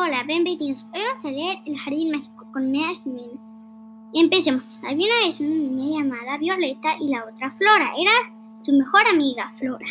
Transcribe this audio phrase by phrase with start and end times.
[0.00, 0.86] Hola, bienvenidos.
[0.94, 3.40] Hoy vamos a leer El Jardín Mágico con Mea Jiménez.
[4.14, 4.62] Empecemos.
[4.84, 7.90] Había una vez una niña llamada Violeta y la otra Flora.
[7.98, 8.12] Era
[8.64, 9.88] su mejor amiga, Flora.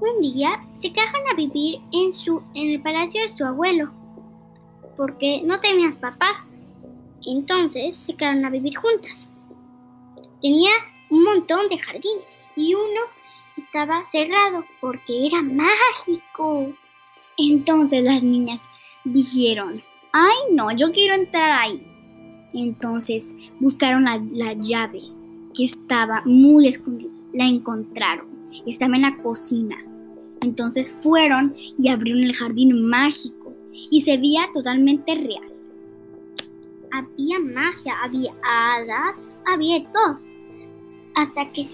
[0.00, 3.90] Un día se quedaron a vivir en, su, en el palacio de su abuelo
[4.96, 6.36] porque no tenían papás.
[7.26, 9.28] Entonces se quedaron a vivir juntas.
[10.40, 10.70] Tenía
[11.10, 13.00] un montón de jardines y uno
[13.56, 16.72] estaba cerrado porque era mágico.
[17.36, 18.60] Entonces las niñas
[19.04, 21.86] dijeron, ay no, yo quiero entrar ahí.
[22.52, 25.02] Entonces buscaron la, la llave
[25.54, 27.10] que estaba muy escondida.
[27.32, 28.26] La encontraron.
[28.66, 29.76] Estaba en la cocina.
[30.42, 33.54] Entonces fueron y abrieron el jardín mágico
[33.90, 35.50] y se veía totalmente real.
[36.92, 40.20] Había magia, había hadas, había todo.
[41.16, 41.68] Hasta que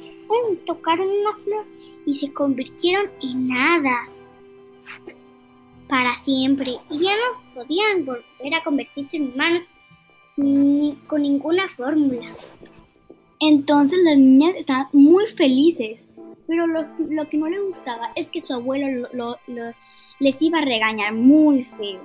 [0.64, 1.66] tocaron una flor
[2.06, 4.08] y se convirtieron en hadas
[5.90, 9.62] para siempre y ya no podían volver a convertirse en humanos
[11.06, 12.34] con ninguna fórmula.
[13.40, 16.08] Entonces las niñas estaban muy felices,
[16.46, 19.72] pero lo, lo que no les gustaba es que su abuelo lo, lo,
[20.18, 22.00] les iba a regañar muy feo.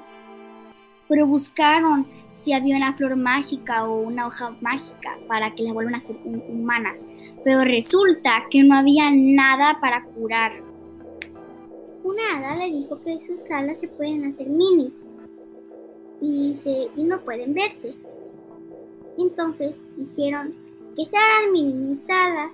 [1.08, 2.08] Pero buscaron
[2.40, 6.18] si había una flor mágica o una hoja mágica para que las vuelvan a ser
[6.26, 7.06] humanas,
[7.44, 10.64] pero resulta que no había nada para curar
[12.06, 15.04] una hada le dijo que sus alas se pueden hacer minis
[16.22, 16.60] y,
[16.98, 17.96] no pueden verse.
[19.18, 20.56] Entonces dijeron
[20.96, 22.52] que se hagan minimizadas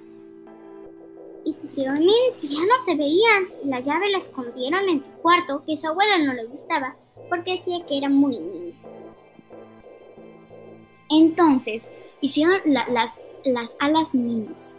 [1.44, 3.50] y se hicieron minis y ya no se veían.
[3.66, 6.96] La llave la escondieron en su cuarto que su abuela no le gustaba
[7.30, 8.74] porque decía que era muy mini.
[11.10, 11.90] Entonces
[12.22, 14.78] hicieron las, las alas minis.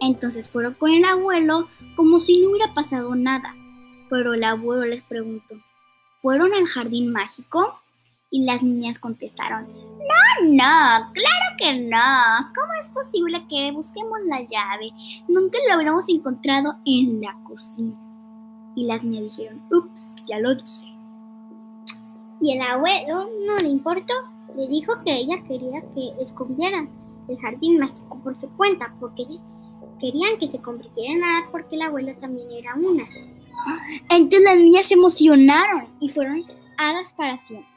[0.00, 3.54] Entonces fueron con el abuelo como si no hubiera pasado nada.
[4.08, 5.56] Pero el abuelo les preguntó,
[6.20, 7.80] ¿fueron al jardín mágico?
[8.30, 12.52] Y las niñas contestaron, no, no, claro que no.
[12.54, 14.90] ¿Cómo es posible que busquemos la llave?
[15.28, 17.96] Nunca la hubiéramos encontrado en la cocina.
[18.74, 20.96] Y las niñas dijeron, ups, ya lo dije.
[22.40, 24.14] Y el abuelo no le importó.
[24.56, 26.90] Le dijo que ella quería que escondieran
[27.28, 29.24] el jardín mágico por su cuenta, porque
[29.98, 33.04] querían que se convirtiera en nada porque el abuelo también era una.
[34.08, 36.44] Entonces las niñas se emocionaron y fueron
[36.78, 37.68] hadas para siempre.